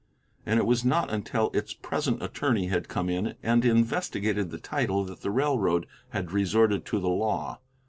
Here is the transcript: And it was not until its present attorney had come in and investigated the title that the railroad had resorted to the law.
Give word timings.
And 0.47 0.57
it 0.59 0.65
was 0.65 0.83
not 0.83 1.13
until 1.13 1.51
its 1.53 1.75
present 1.75 2.23
attorney 2.23 2.65
had 2.69 2.87
come 2.87 3.07
in 3.07 3.35
and 3.43 3.63
investigated 3.63 4.49
the 4.49 4.57
title 4.57 5.03
that 5.05 5.21
the 5.21 5.29
railroad 5.29 5.85
had 6.09 6.31
resorted 6.31 6.85
to 6.85 6.99
the 6.99 7.07
law. 7.07 7.59